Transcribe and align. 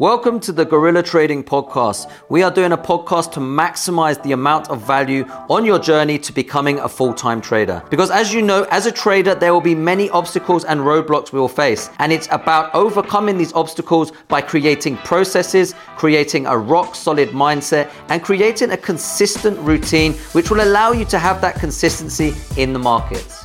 Welcome 0.00 0.40
to 0.40 0.52
the 0.52 0.64
Guerrilla 0.64 1.02
Trading 1.02 1.44
Podcast. 1.44 2.10
We 2.30 2.42
are 2.42 2.50
doing 2.50 2.72
a 2.72 2.78
podcast 2.78 3.32
to 3.32 3.40
maximize 3.40 4.22
the 4.22 4.32
amount 4.32 4.70
of 4.70 4.80
value 4.80 5.26
on 5.50 5.66
your 5.66 5.78
journey 5.78 6.18
to 6.20 6.32
becoming 6.32 6.78
a 6.78 6.88
full 6.88 7.12
time 7.12 7.42
trader. 7.42 7.82
Because 7.90 8.10
as 8.10 8.32
you 8.32 8.40
know, 8.40 8.66
as 8.70 8.86
a 8.86 8.92
trader, 8.92 9.34
there 9.34 9.52
will 9.52 9.60
be 9.60 9.74
many 9.74 10.08
obstacles 10.08 10.64
and 10.64 10.80
roadblocks 10.80 11.34
we 11.34 11.38
will 11.38 11.48
face. 11.48 11.90
And 11.98 12.12
it's 12.12 12.28
about 12.30 12.74
overcoming 12.74 13.36
these 13.36 13.52
obstacles 13.52 14.10
by 14.28 14.40
creating 14.40 14.96
processes, 14.96 15.74
creating 15.98 16.46
a 16.46 16.56
rock 16.56 16.94
solid 16.94 17.28
mindset, 17.32 17.92
and 18.08 18.22
creating 18.22 18.70
a 18.70 18.78
consistent 18.78 19.58
routine 19.58 20.14
which 20.32 20.50
will 20.50 20.62
allow 20.62 20.92
you 20.92 21.04
to 21.04 21.18
have 21.18 21.42
that 21.42 21.56
consistency 21.56 22.32
in 22.56 22.72
the 22.72 22.78
markets. 22.78 23.39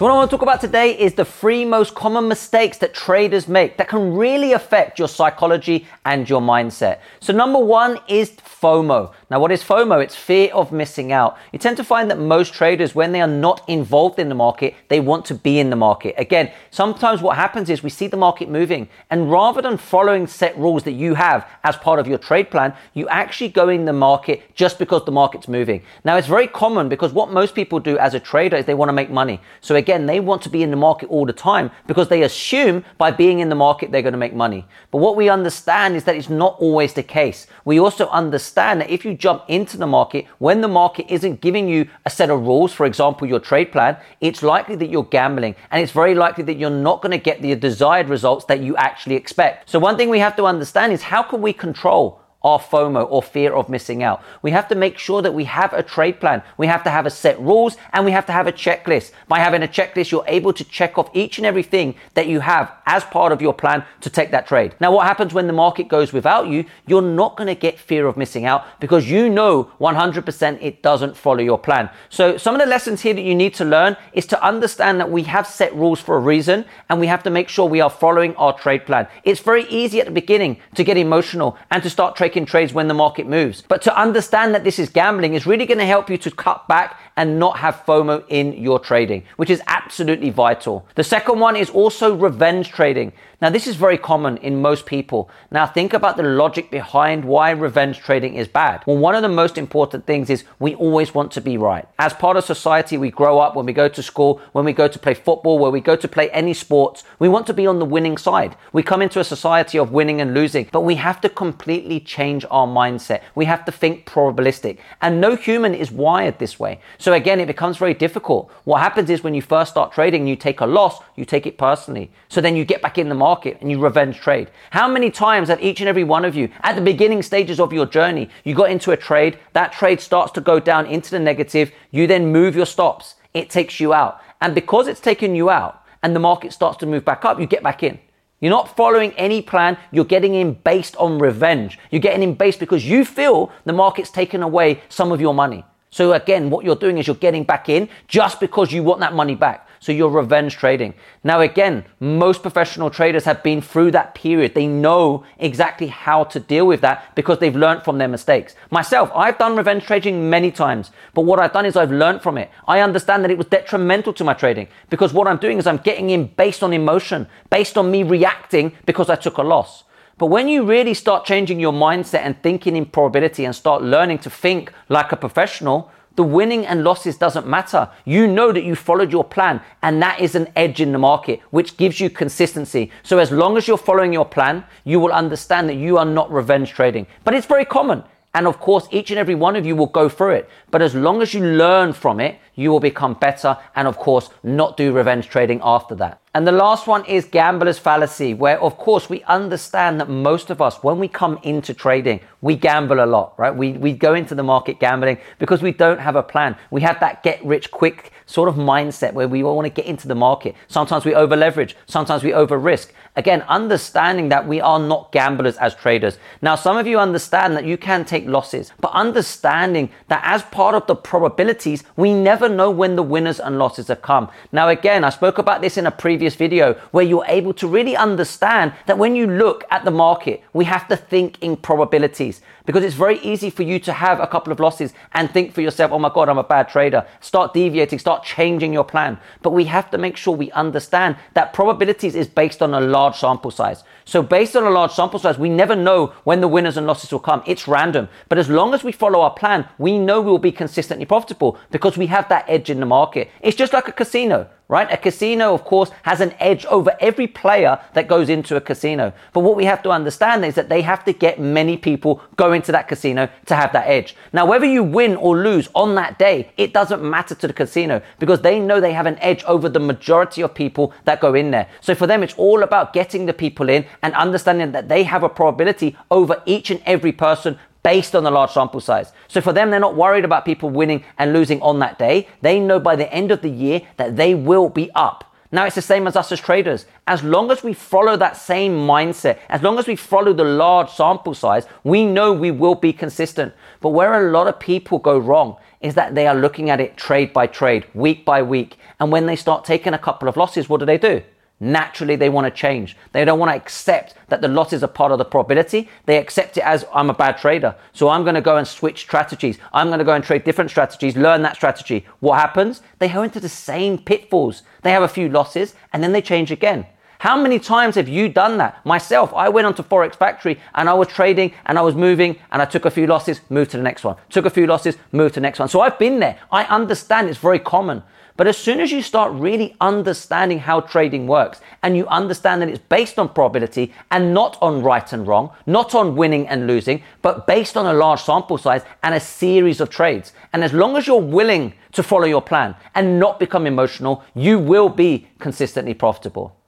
So, 0.00 0.06
what 0.06 0.12
I 0.12 0.16
want 0.16 0.30
to 0.30 0.34
talk 0.34 0.42
about 0.42 0.62
today 0.62 0.98
is 0.98 1.12
the 1.12 1.26
three 1.26 1.62
most 1.62 1.94
common 1.94 2.26
mistakes 2.26 2.78
that 2.78 2.94
traders 2.94 3.46
make 3.46 3.76
that 3.76 3.88
can 3.88 4.16
really 4.16 4.54
affect 4.54 4.98
your 4.98 5.08
psychology 5.08 5.86
and 6.06 6.26
your 6.26 6.40
mindset. 6.40 7.00
So, 7.20 7.34
number 7.34 7.58
one 7.58 7.98
is 8.08 8.30
FOMO. 8.30 9.12
Now, 9.30 9.40
what 9.40 9.52
is 9.52 9.62
FOMO? 9.62 10.02
It's 10.02 10.16
fear 10.16 10.50
of 10.54 10.72
missing 10.72 11.12
out. 11.12 11.36
You 11.52 11.58
tend 11.58 11.76
to 11.76 11.84
find 11.84 12.10
that 12.10 12.18
most 12.18 12.54
traders, 12.54 12.94
when 12.94 13.12
they 13.12 13.20
are 13.20 13.26
not 13.26 13.62
involved 13.68 14.18
in 14.18 14.30
the 14.30 14.34
market, 14.34 14.74
they 14.88 15.00
want 15.00 15.26
to 15.26 15.34
be 15.34 15.58
in 15.58 15.68
the 15.68 15.76
market. 15.76 16.14
Again, 16.16 16.50
sometimes 16.70 17.20
what 17.20 17.36
happens 17.36 17.68
is 17.68 17.82
we 17.82 17.90
see 17.90 18.06
the 18.06 18.16
market 18.16 18.48
moving, 18.48 18.88
and 19.10 19.30
rather 19.30 19.60
than 19.60 19.76
following 19.76 20.26
set 20.26 20.56
rules 20.56 20.82
that 20.84 20.92
you 20.92 21.12
have 21.12 21.46
as 21.62 21.76
part 21.76 21.98
of 21.98 22.06
your 22.06 22.18
trade 22.18 22.50
plan, 22.50 22.72
you 22.94 23.06
actually 23.08 23.50
go 23.50 23.68
in 23.68 23.84
the 23.84 23.92
market 23.92 24.54
just 24.54 24.78
because 24.78 25.04
the 25.04 25.12
market's 25.12 25.46
moving. 25.46 25.82
Now, 26.04 26.16
it's 26.16 26.26
very 26.26 26.46
common 26.46 26.88
because 26.88 27.12
what 27.12 27.30
most 27.30 27.54
people 27.54 27.80
do 27.80 27.98
as 27.98 28.14
a 28.14 28.20
trader 28.20 28.56
is 28.56 28.64
they 28.64 28.72
want 28.72 28.88
to 28.88 28.94
make 28.94 29.10
money. 29.10 29.42
So, 29.60 29.74
again, 29.74 29.89
they 29.98 30.20
want 30.20 30.42
to 30.42 30.48
be 30.48 30.62
in 30.62 30.70
the 30.70 30.76
market 30.76 31.08
all 31.08 31.26
the 31.26 31.32
time 31.32 31.70
because 31.86 32.08
they 32.08 32.22
assume 32.22 32.84
by 32.98 33.10
being 33.10 33.40
in 33.40 33.48
the 33.48 33.54
market 33.54 33.90
they're 33.90 34.02
going 34.02 34.12
to 34.12 34.18
make 34.18 34.34
money. 34.34 34.66
But 34.90 34.98
what 34.98 35.16
we 35.16 35.28
understand 35.28 35.96
is 35.96 36.04
that 36.04 36.16
it's 36.16 36.28
not 36.28 36.56
always 36.58 36.94
the 36.94 37.02
case. 37.02 37.46
We 37.64 37.78
also 37.80 38.08
understand 38.08 38.80
that 38.80 38.90
if 38.90 39.04
you 39.04 39.14
jump 39.14 39.44
into 39.48 39.76
the 39.76 39.86
market 39.86 40.26
when 40.38 40.60
the 40.60 40.68
market 40.68 41.06
isn't 41.12 41.40
giving 41.40 41.68
you 41.68 41.88
a 42.04 42.10
set 42.10 42.30
of 42.30 42.46
rules, 42.46 42.72
for 42.72 42.86
example, 42.86 43.26
your 43.26 43.40
trade 43.40 43.72
plan, 43.72 43.96
it's 44.20 44.42
likely 44.42 44.76
that 44.76 44.90
you're 44.90 45.04
gambling 45.04 45.56
and 45.70 45.82
it's 45.82 45.92
very 45.92 46.14
likely 46.14 46.44
that 46.44 46.54
you're 46.54 46.70
not 46.70 47.02
going 47.02 47.12
to 47.12 47.18
get 47.18 47.42
the 47.42 47.54
desired 47.54 48.08
results 48.08 48.44
that 48.46 48.60
you 48.60 48.76
actually 48.76 49.16
expect. 49.16 49.70
So 49.70 49.78
one 49.78 49.96
thing 49.96 50.08
we 50.08 50.18
have 50.18 50.36
to 50.36 50.44
understand 50.44 50.92
is 50.92 51.02
how 51.02 51.22
can 51.22 51.42
we 51.42 51.52
control 51.52 52.20
our 52.42 52.58
FOMO 52.58 53.06
or 53.10 53.22
fear 53.22 53.52
of 53.52 53.68
missing 53.68 54.02
out. 54.02 54.22
We 54.42 54.50
have 54.52 54.68
to 54.68 54.74
make 54.74 54.98
sure 54.98 55.20
that 55.22 55.34
we 55.34 55.44
have 55.44 55.72
a 55.72 55.82
trade 55.82 56.20
plan. 56.20 56.42
We 56.56 56.66
have 56.66 56.82
to 56.84 56.90
have 56.90 57.06
a 57.06 57.10
set 57.10 57.38
rules 57.40 57.76
and 57.92 58.04
we 58.04 58.12
have 58.12 58.26
to 58.26 58.32
have 58.32 58.46
a 58.46 58.52
checklist. 58.52 59.12
By 59.28 59.40
having 59.40 59.62
a 59.62 59.68
checklist, 59.68 60.10
you're 60.10 60.24
able 60.26 60.52
to 60.54 60.64
check 60.64 60.96
off 60.96 61.10
each 61.12 61.38
and 61.38 61.46
everything 61.46 61.94
that 62.14 62.28
you 62.28 62.40
have 62.40 62.72
as 62.86 63.04
part 63.04 63.32
of 63.32 63.42
your 63.42 63.52
plan 63.52 63.84
to 64.00 64.10
take 64.10 64.30
that 64.30 64.46
trade. 64.46 64.74
Now, 64.80 64.92
what 64.92 65.06
happens 65.06 65.34
when 65.34 65.46
the 65.46 65.52
market 65.52 65.88
goes 65.88 66.12
without 66.12 66.48
you? 66.48 66.64
You're 66.86 67.02
not 67.02 67.36
going 67.36 67.48
to 67.48 67.54
get 67.54 67.78
fear 67.78 68.06
of 68.06 68.16
missing 68.16 68.46
out 68.46 68.64
because 68.80 69.10
you 69.10 69.28
know 69.28 69.70
100% 69.78 70.62
it 70.62 70.82
doesn't 70.82 71.16
follow 71.16 71.42
your 71.42 71.58
plan. 71.58 71.90
So 72.08 72.38
some 72.38 72.54
of 72.54 72.60
the 72.60 72.66
lessons 72.66 73.02
here 73.02 73.14
that 73.14 73.22
you 73.22 73.34
need 73.34 73.54
to 73.54 73.64
learn 73.64 73.96
is 74.14 74.26
to 74.26 74.42
understand 74.42 74.98
that 75.00 75.10
we 75.10 75.24
have 75.24 75.46
set 75.46 75.74
rules 75.74 76.00
for 76.00 76.16
a 76.16 76.20
reason 76.20 76.64
and 76.88 76.98
we 77.00 77.06
have 77.06 77.22
to 77.24 77.30
make 77.30 77.48
sure 77.48 77.68
we 77.68 77.80
are 77.80 77.90
following 77.90 78.34
our 78.36 78.56
trade 78.56 78.86
plan. 78.86 79.06
It's 79.24 79.40
very 79.40 79.64
easy 79.68 80.00
at 80.00 80.06
the 80.06 80.12
beginning 80.12 80.60
to 80.74 80.84
get 80.84 80.96
emotional 80.96 81.58
and 81.70 81.82
to 81.82 81.90
start 81.90 82.16
trading 82.16 82.29
taking 82.30 82.46
trades 82.46 82.72
when 82.72 82.86
the 82.86 82.94
market 82.94 83.26
moves. 83.26 83.62
But 83.66 83.82
to 83.82 84.00
understand 84.00 84.54
that 84.54 84.62
this 84.62 84.78
is 84.78 84.88
gambling 84.88 85.34
is 85.34 85.46
really 85.46 85.66
going 85.66 85.78
to 85.78 85.86
help 85.86 86.08
you 86.08 86.16
to 86.18 86.30
cut 86.30 86.68
back 86.68 87.09
and 87.20 87.38
not 87.38 87.58
have 87.58 87.84
FOMO 87.84 88.24
in 88.30 88.54
your 88.54 88.78
trading, 88.78 89.22
which 89.36 89.50
is 89.50 89.60
absolutely 89.66 90.30
vital. 90.30 90.86
The 90.94 91.04
second 91.04 91.38
one 91.38 91.54
is 91.54 91.68
also 91.68 92.16
revenge 92.16 92.70
trading. 92.70 93.12
Now, 93.42 93.48
this 93.48 93.66
is 93.66 93.76
very 93.76 93.96
common 93.96 94.36
in 94.38 94.60
most 94.60 94.84
people. 94.84 95.30
Now, 95.50 95.66
think 95.66 95.94
about 95.94 96.18
the 96.18 96.22
logic 96.22 96.70
behind 96.70 97.24
why 97.24 97.50
revenge 97.50 97.98
trading 97.98 98.34
is 98.34 98.48
bad. 98.48 98.82
Well, 98.86 98.98
one 98.98 99.14
of 99.14 99.22
the 99.22 99.30
most 99.30 99.56
important 99.56 100.06
things 100.06 100.28
is 100.28 100.44
we 100.58 100.74
always 100.74 101.14
want 101.14 101.32
to 101.32 101.40
be 101.40 101.56
right. 101.56 101.86
As 101.98 102.12
part 102.12 102.36
of 102.36 102.44
society, 102.44 102.98
we 102.98 103.10
grow 103.10 103.38
up 103.38 103.56
when 103.56 103.64
we 103.64 103.72
go 103.72 103.88
to 103.88 104.02
school, 104.02 104.42
when 104.52 104.66
we 104.66 104.74
go 104.74 104.88
to 104.88 104.98
play 104.98 105.14
football, 105.14 105.58
where 105.58 105.70
we 105.70 105.80
go 105.80 105.96
to 105.96 106.08
play 106.08 106.30
any 106.30 106.52
sports, 106.52 107.02
we 107.18 107.30
want 107.30 107.46
to 107.46 107.54
be 107.54 107.66
on 107.66 107.78
the 107.78 107.86
winning 107.86 108.18
side. 108.18 108.56
We 108.74 108.82
come 108.82 109.00
into 109.00 109.20
a 109.20 109.24
society 109.24 109.78
of 109.78 109.90
winning 109.90 110.20
and 110.20 110.34
losing, 110.34 110.68
but 110.70 110.82
we 110.82 110.96
have 110.96 111.20
to 111.22 111.30
completely 111.30 112.00
change 112.00 112.44
our 112.50 112.66
mindset. 112.66 113.22
We 113.34 113.46
have 113.46 113.64
to 113.66 113.72
think 113.72 114.04
probabilistic. 114.04 114.78
And 115.00 115.18
no 115.18 115.34
human 115.34 115.74
is 115.74 115.90
wired 115.90 116.38
this 116.38 116.60
way. 116.60 116.80
So 116.98 117.09
again, 117.14 117.40
it 117.40 117.46
becomes 117.46 117.76
very 117.76 117.94
difficult. 117.94 118.50
What 118.64 118.80
happens 118.80 119.10
is 119.10 119.24
when 119.24 119.34
you 119.34 119.42
first 119.42 119.72
start 119.72 119.92
trading 119.92 120.26
you 120.26 120.36
take 120.36 120.60
a 120.60 120.66
loss, 120.66 121.00
you 121.16 121.24
take 121.24 121.46
it 121.46 121.58
personally. 121.58 122.10
So 122.28 122.40
then 122.40 122.56
you 122.56 122.64
get 122.64 122.82
back 122.82 122.98
in 122.98 123.08
the 123.08 123.14
market 123.14 123.40
market 123.40 123.60
and 123.60 123.70
you 123.70 123.78
revenge 123.78 124.20
trade. 124.20 124.50
How 124.70 124.88
many 124.88 125.10
times 125.10 125.48
have 125.48 125.62
each 125.62 125.80
and 125.80 125.88
every 125.88 126.04
one 126.04 126.24
of 126.24 126.34
you, 126.34 126.48
at 126.62 126.74
the 126.74 126.82
beginning 126.82 127.22
stages 127.22 127.60
of 127.60 127.72
your 127.72 127.86
journey, 127.86 128.28
you 128.44 128.54
got 128.54 128.70
into 128.70 128.90
a 128.90 128.96
trade, 128.96 129.38
that 129.52 129.72
trade 129.72 130.00
starts 130.00 130.32
to 130.32 130.40
go 130.40 130.60
down 130.60 130.86
into 130.86 131.10
the 131.10 131.18
negative, 131.18 131.72
you 131.90 132.06
then 132.06 132.32
move 132.32 132.56
your 132.56 132.66
stops, 132.66 133.14
it 133.32 133.48
takes 133.48 133.80
you 133.80 133.92
out. 133.92 134.20
And 134.40 134.54
because 134.54 134.88
it's 134.88 135.00
taken 135.00 135.34
you 135.34 135.48
out 135.48 135.82
and 136.02 136.14
the 136.14 136.20
market 136.20 136.52
starts 136.52 136.78
to 136.78 136.86
move 136.86 137.04
back 137.04 137.24
up, 137.24 137.40
you 137.40 137.46
get 137.46 137.62
back 137.62 137.82
in. 137.82 137.98
You're 138.40 138.50
not 138.50 138.74
following 138.76 139.12
any 139.12 139.42
plan. 139.42 139.76
You're 139.92 140.12
getting 140.16 140.34
in 140.34 140.54
based 140.54 140.96
on 140.96 141.18
revenge. 141.18 141.78
You're 141.90 142.00
getting 142.00 142.22
in 142.22 142.34
based 142.34 142.58
because 142.58 142.84
you 142.86 143.04
feel 143.04 143.52
the 143.64 143.72
market's 143.72 144.10
taken 144.10 144.42
away 144.42 144.82
some 144.88 145.12
of 145.12 145.20
your 145.20 145.34
money. 145.34 145.62
So 145.90 146.12
again, 146.12 146.50
what 146.50 146.64
you're 146.64 146.76
doing 146.76 146.98
is 146.98 147.06
you're 147.06 147.16
getting 147.16 147.42
back 147.44 147.68
in 147.68 147.88
just 148.06 148.38
because 148.38 148.72
you 148.72 148.82
want 148.84 149.00
that 149.00 149.12
money 149.12 149.34
back. 149.34 149.66
So 149.80 149.92
you're 149.92 150.10
revenge 150.10 150.56
trading. 150.56 150.92
Now, 151.24 151.40
again, 151.40 151.84
most 152.00 152.42
professional 152.42 152.90
traders 152.90 153.24
have 153.24 153.42
been 153.42 153.62
through 153.62 153.92
that 153.92 154.14
period. 154.14 154.54
They 154.54 154.66
know 154.66 155.24
exactly 155.38 155.86
how 155.86 156.24
to 156.24 156.38
deal 156.38 156.66
with 156.66 156.82
that 156.82 157.14
because 157.14 157.38
they've 157.38 157.56
learned 157.56 157.82
from 157.82 157.96
their 157.96 158.06
mistakes. 158.06 158.54
Myself, 158.70 159.10
I've 159.14 159.38
done 159.38 159.56
revenge 159.56 159.84
trading 159.84 160.28
many 160.28 160.50
times, 160.50 160.90
but 161.14 161.22
what 161.22 161.40
I've 161.40 161.54
done 161.54 161.64
is 161.64 161.76
I've 161.76 161.90
learned 161.90 162.20
from 162.20 162.36
it. 162.36 162.50
I 162.68 162.80
understand 162.80 163.24
that 163.24 163.30
it 163.30 163.38
was 163.38 163.46
detrimental 163.46 164.12
to 164.12 164.24
my 164.24 164.34
trading 164.34 164.68
because 164.90 165.14
what 165.14 165.26
I'm 165.26 165.38
doing 165.38 165.56
is 165.56 165.66
I'm 165.66 165.78
getting 165.78 166.10
in 166.10 166.26
based 166.26 166.62
on 166.62 166.74
emotion, 166.74 167.26
based 167.48 167.78
on 167.78 167.90
me 167.90 168.02
reacting 168.02 168.72
because 168.84 169.08
I 169.08 169.16
took 169.16 169.38
a 169.38 169.42
loss. 169.42 169.84
But 170.20 170.26
when 170.26 170.48
you 170.48 170.64
really 170.64 170.92
start 170.92 171.24
changing 171.24 171.60
your 171.60 171.72
mindset 171.72 172.20
and 172.20 172.36
thinking 172.42 172.76
in 172.76 172.84
probability 172.84 173.46
and 173.46 173.56
start 173.56 173.80
learning 173.80 174.18
to 174.18 174.28
think 174.28 174.70
like 174.90 175.12
a 175.12 175.16
professional, 175.16 175.90
the 176.16 176.22
winning 176.22 176.66
and 176.66 176.84
losses 176.84 177.16
doesn't 177.16 177.46
matter. 177.46 177.88
You 178.04 178.26
know 178.26 178.52
that 178.52 178.62
you 178.62 178.74
followed 178.74 179.10
your 179.10 179.24
plan, 179.24 179.62
and 179.80 180.02
that 180.02 180.20
is 180.20 180.34
an 180.34 180.48
edge 180.56 180.82
in 180.82 180.92
the 180.92 180.98
market, 180.98 181.40
which 181.52 181.78
gives 181.78 182.00
you 182.00 182.10
consistency. 182.10 182.90
So, 183.02 183.16
as 183.16 183.32
long 183.32 183.56
as 183.56 183.66
you're 183.66 183.78
following 183.78 184.12
your 184.12 184.26
plan, 184.26 184.62
you 184.84 185.00
will 185.00 185.10
understand 185.10 185.70
that 185.70 185.76
you 185.76 185.96
are 185.96 186.04
not 186.04 186.30
revenge 186.30 186.72
trading. 186.72 187.06
But 187.24 187.32
it's 187.32 187.46
very 187.46 187.64
common. 187.64 188.04
And 188.34 188.46
of 188.46 188.60
course, 188.60 188.88
each 188.90 189.10
and 189.10 189.18
every 189.18 189.34
one 189.34 189.56
of 189.56 189.64
you 189.64 189.74
will 189.74 189.86
go 189.86 190.10
through 190.10 190.32
it. 190.32 190.50
But 190.70 190.82
as 190.82 190.94
long 190.94 191.22
as 191.22 191.32
you 191.32 191.40
learn 191.40 191.94
from 191.94 192.20
it, 192.20 192.38
you 192.54 192.70
will 192.70 192.78
become 192.78 193.14
better 193.14 193.56
and, 193.74 193.88
of 193.88 193.96
course, 193.96 194.28
not 194.42 194.76
do 194.76 194.92
revenge 194.92 195.28
trading 195.30 195.60
after 195.64 195.94
that. 195.94 196.20
And 196.32 196.46
the 196.46 196.52
last 196.52 196.86
one 196.86 197.04
is 197.06 197.24
gambler's 197.24 197.80
fallacy, 197.80 198.34
where 198.34 198.60
of 198.60 198.78
course 198.78 199.10
we 199.10 199.24
understand 199.24 200.00
that 200.00 200.08
most 200.08 200.48
of 200.48 200.62
us, 200.62 200.80
when 200.80 201.00
we 201.00 201.08
come 201.08 201.40
into 201.42 201.74
trading, 201.74 202.20
we 202.40 202.54
gamble 202.54 203.02
a 203.02 203.04
lot, 203.04 203.34
right? 203.36 203.54
We, 203.54 203.72
we 203.72 203.92
go 203.92 204.14
into 204.14 204.36
the 204.36 204.44
market 204.44 204.78
gambling 204.78 205.18
because 205.40 205.60
we 205.60 205.72
don't 205.72 205.98
have 205.98 206.14
a 206.14 206.22
plan. 206.22 206.56
We 206.70 206.82
have 206.82 207.00
that 207.00 207.24
get 207.24 207.44
rich 207.44 207.72
quick 207.72 208.12
sort 208.26 208.48
of 208.48 208.54
mindset 208.54 209.12
where 209.12 209.26
we 209.26 209.42
want 209.42 209.66
to 209.66 209.70
get 209.70 209.86
into 209.86 210.06
the 210.06 210.14
market. 210.14 210.54
Sometimes 210.68 211.04
we 211.04 211.14
over 211.14 211.36
leverage, 211.36 211.76
sometimes 211.86 212.22
we 212.22 212.32
over 212.32 212.56
risk. 212.56 212.92
Again, 213.16 213.42
understanding 213.42 214.28
that 214.28 214.46
we 214.46 214.60
are 214.60 214.78
not 214.78 215.10
gamblers 215.10 215.56
as 215.56 215.74
traders. 215.74 216.16
Now, 216.40 216.54
some 216.54 216.76
of 216.76 216.86
you 216.86 217.00
understand 217.00 217.56
that 217.56 217.64
you 217.64 217.76
can 217.76 218.04
take 218.04 218.26
losses, 218.26 218.70
but 218.80 218.92
understanding 218.92 219.90
that 220.06 220.22
as 220.24 220.44
part 220.44 220.76
of 220.76 220.86
the 220.86 220.94
probabilities, 220.94 221.82
we 221.96 222.14
never 222.14 222.48
know 222.48 222.70
when 222.70 222.94
the 222.94 223.02
winners 223.02 223.40
and 223.40 223.58
losses 223.58 223.88
have 223.88 224.00
come. 224.00 224.30
Now, 224.52 224.68
again, 224.68 225.02
I 225.02 225.10
spoke 225.10 225.38
about 225.38 225.60
this 225.60 225.76
in 225.76 225.86
a 225.86 225.90
previous 225.90 226.19
previous 226.20 226.34
video 226.34 226.74
where 226.90 227.02
you're 227.02 227.24
able 227.28 227.54
to 227.54 227.66
really 227.66 227.96
understand 227.96 228.74
that 228.84 228.98
when 228.98 229.16
you 229.16 229.26
look 229.26 229.64
at 229.70 229.86
the 229.86 229.90
market, 229.90 230.42
we 230.52 230.66
have 230.66 230.86
to 230.86 230.94
think 230.94 231.42
in 231.42 231.56
probabilities 231.56 232.42
because 232.66 232.84
it's 232.84 232.94
very 232.94 233.18
easy 233.20 233.48
for 233.48 233.62
you 233.62 233.78
to 233.78 233.90
have 233.90 234.20
a 234.20 234.26
couple 234.26 234.52
of 234.52 234.60
losses 234.60 234.92
and 235.14 235.30
think 235.30 235.54
for 235.54 235.62
yourself, 235.62 235.90
oh 235.92 235.98
my 235.98 236.10
God, 236.12 236.28
I'm 236.28 236.36
a 236.36 236.44
bad 236.44 236.68
trader. 236.68 237.06
Start 237.20 237.54
deviating, 237.54 237.98
start 237.98 238.22
changing 238.22 238.70
your 238.70 238.84
plan. 238.84 239.18
But 239.40 239.54
we 239.54 239.64
have 239.64 239.90
to 239.92 239.98
make 239.98 240.18
sure 240.18 240.36
we 240.36 240.52
understand 240.52 241.16
that 241.32 241.54
probabilities 241.54 242.14
is 242.14 242.28
based 242.28 242.60
on 242.60 242.74
a 242.74 242.80
large 242.80 243.16
sample 243.16 243.50
size. 243.50 243.82
So 244.04 244.22
based 244.22 244.54
on 244.56 244.64
a 244.64 244.70
large 244.70 244.92
sample 244.92 245.18
size, 245.18 245.38
we 245.38 245.48
never 245.48 245.74
know 245.74 246.12
when 246.24 246.42
the 246.42 246.48
winners 246.48 246.76
and 246.76 246.86
losses 246.86 247.10
will 247.10 247.18
come. 247.18 247.42
It's 247.46 247.66
random. 247.66 248.10
But 248.28 248.36
as 248.36 248.50
long 248.50 248.74
as 248.74 248.84
we 248.84 248.92
follow 248.92 249.22
our 249.22 249.32
plan, 249.32 249.66
we 249.78 249.98
know 249.98 250.20
we 250.20 250.30
will 250.30 250.38
be 250.38 250.52
consistently 250.52 251.06
profitable 251.06 251.58
because 251.70 251.96
we 251.96 252.08
have 252.08 252.28
that 252.28 252.44
edge 252.46 252.68
in 252.68 252.78
the 252.78 252.86
market. 252.86 253.30
It's 253.40 253.56
just 253.56 253.72
like 253.72 253.88
a 253.88 253.92
casino 253.92 254.50
right? 254.70 254.90
A 254.92 254.96
casino, 254.96 255.52
of 255.52 255.64
course, 255.64 255.90
has 256.04 256.20
an 256.20 256.32
edge 256.38 256.64
over 256.66 256.96
every 257.00 257.26
player 257.26 257.78
that 257.94 258.06
goes 258.06 258.28
into 258.28 258.54
a 258.54 258.60
casino. 258.60 259.12
But 259.32 259.40
what 259.40 259.56
we 259.56 259.64
have 259.64 259.82
to 259.82 259.90
understand 259.90 260.44
is 260.44 260.54
that 260.54 260.68
they 260.68 260.80
have 260.82 261.04
to 261.06 261.12
get 261.12 261.40
many 261.40 261.76
people 261.76 262.22
going 262.36 262.62
to 262.62 262.72
that 262.72 262.86
casino 262.86 263.28
to 263.46 263.56
have 263.56 263.72
that 263.72 263.88
edge. 263.88 264.14
Now, 264.32 264.46
whether 264.46 264.64
you 264.64 264.84
win 264.84 265.16
or 265.16 265.36
lose 265.36 265.68
on 265.74 265.96
that 265.96 266.20
day, 266.20 266.52
it 266.56 266.72
doesn't 266.72 267.02
matter 267.02 267.34
to 267.34 267.48
the 267.48 267.52
casino 267.52 268.00
because 268.20 268.42
they 268.42 268.60
know 268.60 268.80
they 268.80 268.92
have 268.92 269.06
an 269.06 269.18
edge 269.18 269.42
over 269.44 269.68
the 269.68 269.80
majority 269.80 270.40
of 270.40 270.54
people 270.54 270.94
that 271.04 271.20
go 271.20 271.34
in 271.34 271.50
there. 271.50 271.68
So 271.80 271.96
for 271.96 272.06
them, 272.06 272.22
it's 272.22 272.34
all 272.34 272.62
about 272.62 272.92
getting 272.92 273.26
the 273.26 273.34
people 273.34 273.68
in 273.68 273.84
and 274.02 274.14
understanding 274.14 274.70
that 274.70 274.88
they 274.88 275.02
have 275.02 275.24
a 275.24 275.28
probability 275.28 275.96
over 276.12 276.40
each 276.46 276.70
and 276.70 276.80
every 276.86 277.12
person 277.12 277.58
based 277.82 278.14
on 278.14 278.24
the 278.24 278.30
large 278.30 278.50
sample 278.50 278.80
size. 278.80 279.12
So 279.28 279.40
for 279.40 279.52
them, 279.52 279.70
they're 279.70 279.80
not 279.80 279.96
worried 279.96 280.24
about 280.24 280.44
people 280.44 280.70
winning 280.70 281.04
and 281.18 281.32
losing 281.32 281.60
on 281.62 281.78
that 281.80 281.98
day. 281.98 282.28
They 282.42 282.60
know 282.60 282.78
by 282.78 282.96
the 282.96 283.12
end 283.12 283.30
of 283.30 283.42
the 283.42 283.50
year 283.50 283.82
that 283.96 284.16
they 284.16 284.34
will 284.34 284.68
be 284.68 284.90
up. 284.94 285.24
Now 285.52 285.64
it's 285.66 285.74
the 285.74 285.82
same 285.82 286.06
as 286.06 286.14
us 286.14 286.30
as 286.30 286.40
traders. 286.40 286.86
As 287.08 287.24
long 287.24 287.50
as 287.50 287.64
we 287.64 287.72
follow 287.72 288.16
that 288.16 288.36
same 288.36 288.72
mindset, 288.72 289.38
as 289.48 289.62
long 289.62 289.78
as 289.80 289.88
we 289.88 289.96
follow 289.96 290.32
the 290.32 290.44
large 290.44 290.90
sample 290.90 291.34
size, 291.34 291.66
we 291.82 292.06
know 292.06 292.32
we 292.32 292.52
will 292.52 292.76
be 292.76 292.92
consistent. 292.92 293.52
But 293.80 293.88
where 293.88 294.28
a 294.28 294.30
lot 294.30 294.46
of 294.46 294.60
people 294.60 294.98
go 294.98 295.18
wrong 295.18 295.56
is 295.80 295.94
that 295.94 296.14
they 296.14 296.28
are 296.28 296.36
looking 296.36 296.70
at 296.70 296.80
it 296.80 296.96
trade 296.96 297.32
by 297.32 297.48
trade, 297.48 297.86
week 297.94 298.24
by 298.24 298.42
week. 298.42 298.78
And 299.00 299.10
when 299.10 299.26
they 299.26 299.34
start 299.34 299.64
taking 299.64 299.94
a 299.94 299.98
couple 299.98 300.28
of 300.28 300.36
losses, 300.36 300.68
what 300.68 300.78
do 300.78 300.86
they 300.86 300.98
do? 300.98 301.22
Naturally 301.60 302.16
they 302.16 302.30
want 302.30 302.46
to 302.46 302.50
change. 302.50 302.96
They 303.12 303.24
don't 303.24 303.38
want 303.38 303.52
to 303.52 303.56
accept 303.56 304.14
that 304.28 304.40
the 304.40 304.48
losses 304.48 304.82
are 304.82 304.88
part 304.88 305.12
of 305.12 305.18
the 305.18 305.24
probability. 305.24 305.88
They 306.06 306.16
accept 306.16 306.56
it 306.56 306.64
as 306.64 306.84
I'm 306.92 307.10
a 307.10 307.14
bad 307.14 307.38
trader. 307.38 307.76
So 307.92 308.08
I'm 308.08 308.22
going 308.22 308.34
to 308.34 308.40
go 308.40 308.56
and 308.56 308.66
switch 308.66 309.00
strategies. 309.00 309.58
I'm 309.72 309.88
going 309.88 309.98
to 309.98 310.04
go 310.04 310.14
and 310.14 310.24
trade 310.24 310.44
different 310.44 310.70
strategies, 310.70 311.16
learn 311.16 311.42
that 311.42 311.56
strategy. 311.56 312.06
What 312.20 312.38
happens? 312.38 312.80
They 312.98 313.08
go 313.08 313.22
into 313.22 313.40
the 313.40 313.48
same 313.48 313.98
pitfalls. 313.98 314.62
They 314.82 314.90
have 314.92 315.02
a 315.02 315.08
few 315.08 315.28
losses 315.28 315.74
and 315.92 316.02
then 316.02 316.12
they 316.12 316.22
change 316.22 316.50
again. 316.50 316.86
How 317.20 317.38
many 317.38 317.58
times 317.58 317.96
have 317.96 318.08
you 318.08 318.30
done 318.30 318.56
that? 318.56 318.84
Myself, 318.86 319.34
I 319.34 319.50
went 319.50 319.66
onto 319.66 319.82
Forex 319.82 320.14
Factory 320.14 320.58
and 320.74 320.88
I 320.88 320.94
was 320.94 321.06
trading 321.06 321.52
and 321.66 321.78
I 321.78 321.82
was 321.82 321.94
moving 321.94 322.38
and 322.50 322.62
I 322.62 322.64
took 322.64 322.86
a 322.86 322.90
few 322.90 323.06
losses, 323.06 323.42
moved 323.50 323.72
to 323.72 323.76
the 323.76 323.82
next 323.82 324.04
one. 324.04 324.16
Took 324.30 324.46
a 324.46 324.50
few 324.50 324.66
losses, 324.66 324.96
moved 325.12 325.34
to 325.34 325.40
the 325.40 325.42
next 325.42 325.58
one. 325.58 325.68
So 325.68 325.82
I've 325.82 325.98
been 325.98 326.18
there. 326.18 326.38
I 326.50 326.64
understand 326.64 327.28
it's 327.28 327.36
very 327.36 327.58
common. 327.58 328.02
But 328.36 328.46
as 328.46 328.56
soon 328.56 328.80
as 328.80 328.92
you 328.92 329.02
start 329.02 329.32
really 329.32 329.76
understanding 329.80 330.58
how 330.58 330.80
trading 330.80 331.26
works 331.26 331.60
and 331.82 331.96
you 331.96 332.06
understand 332.06 332.62
that 332.62 332.68
it's 332.68 332.78
based 332.78 333.18
on 333.18 333.28
probability 333.28 333.92
and 334.10 334.32
not 334.32 334.56
on 334.62 334.82
right 334.82 335.12
and 335.12 335.26
wrong, 335.26 335.50
not 335.66 335.94
on 335.94 336.16
winning 336.16 336.48
and 336.48 336.66
losing, 336.66 337.02
but 337.22 337.46
based 337.46 337.76
on 337.76 337.86
a 337.86 337.92
large 337.92 338.22
sample 338.22 338.58
size 338.58 338.82
and 339.02 339.14
a 339.14 339.20
series 339.20 339.80
of 339.80 339.90
trades. 339.90 340.32
And 340.52 340.64
as 340.64 340.72
long 340.72 340.96
as 340.96 341.06
you're 341.06 341.20
willing 341.20 341.74
to 341.92 342.02
follow 342.02 342.26
your 342.26 342.42
plan 342.42 342.76
and 342.94 343.18
not 343.18 343.38
become 343.38 343.66
emotional, 343.66 344.24
you 344.34 344.58
will 344.58 344.88
be 344.88 345.28
consistently 345.38 345.94
profitable. 345.94 346.59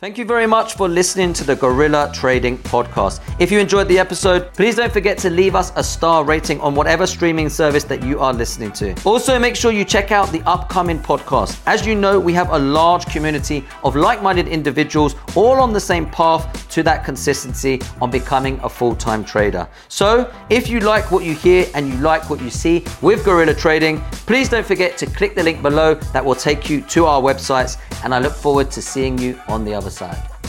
Thank 0.00 0.16
you 0.16 0.24
very 0.24 0.46
much 0.46 0.76
for 0.76 0.88
listening 0.88 1.34
to 1.34 1.44
the 1.44 1.54
Guerrilla 1.54 2.10
Trading 2.14 2.56
Podcast. 2.56 3.20
If 3.38 3.52
you 3.52 3.58
enjoyed 3.58 3.86
the 3.86 3.98
episode, 3.98 4.50
please 4.54 4.76
don't 4.76 4.90
forget 4.90 5.18
to 5.18 5.28
leave 5.28 5.54
us 5.54 5.72
a 5.76 5.84
star 5.84 6.24
rating 6.24 6.58
on 6.62 6.74
whatever 6.74 7.06
streaming 7.06 7.50
service 7.50 7.84
that 7.84 8.02
you 8.02 8.18
are 8.18 8.32
listening 8.32 8.72
to. 8.80 8.94
Also, 9.04 9.38
make 9.38 9.54
sure 9.54 9.72
you 9.72 9.84
check 9.84 10.10
out 10.10 10.32
the 10.32 10.40
upcoming 10.48 10.98
podcast. 10.98 11.60
As 11.66 11.86
you 11.86 11.94
know, 11.94 12.18
we 12.18 12.32
have 12.32 12.48
a 12.48 12.58
large 12.58 13.04
community 13.12 13.62
of 13.84 13.94
like 13.94 14.22
minded 14.22 14.48
individuals 14.48 15.16
all 15.36 15.60
on 15.60 15.74
the 15.74 15.80
same 15.80 16.06
path 16.06 16.59
to 16.70 16.82
that 16.84 17.04
consistency 17.04 17.80
on 18.00 18.10
becoming 18.10 18.58
a 18.62 18.68
full 18.68 18.94
time 18.94 19.24
trader. 19.24 19.68
So, 19.88 20.32
if 20.48 20.68
you 20.68 20.80
like 20.80 21.10
what 21.10 21.24
you 21.24 21.34
hear 21.34 21.66
and 21.74 21.88
you 21.88 21.96
like 21.96 22.28
what 22.30 22.40
you 22.40 22.50
see 22.50 22.84
with 23.02 23.24
Guerrilla 23.24 23.54
Trading, 23.54 24.00
please 24.26 24.48
don't 24.48 24.66
forget 24.66 24.96
to 24.98 25.06
click 25.06 25.34
the 25.34 25.42
link 25.42 25.62
below 25.62 25.94
that 26.12 26.24
will 26.24 26.34
take 26.34 26.70
you 26.70 26.80
to 26.82 27.06
our 27.06 27.20
websites. 27.20 27.78
And 28.04 28.14
I 28.14 28.18
look 28.18 28.34
forward 28.34 28.70
to 28.72 28.82
seeing 28.82 29.18
you 29.18 29.40
on 29.48 29.64
the 29.64 29.74
other 29.74 29.90
side. 29.90 30.39